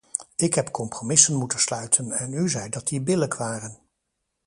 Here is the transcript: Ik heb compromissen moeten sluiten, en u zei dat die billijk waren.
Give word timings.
Ik 0.35 0.53
heb 0.53 0.69
compromissen 0.71 1.35
moeten 1.35 1.59
sluiten, 1.59 2.11
en 2.11 2.33
u 2.33 2.49
zei 2.49 2.69
dat 2.69 2.87
die 2.87 3.01
billijk 3.01 3.35
waren. 3.35 3.77